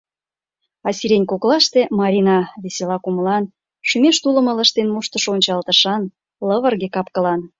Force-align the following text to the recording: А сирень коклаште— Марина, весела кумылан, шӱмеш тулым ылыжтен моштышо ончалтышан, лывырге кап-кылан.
А 0.87 0.89
сирень 0.99 1.27
коклаште— 1.31 1.81
Марина, 1.99 2.37
весела 2.63 2.97
кумылан, 3.03 3.43
шӱмеш 3.87 4.15
тулым 4.23 4.45
ылыжтен 4.51 4.87
моштышо 4.93 5.29
ончалтышан, 5.35 6.01
лывырге 6.47 6.87
кап-кылан. 6.95 7.41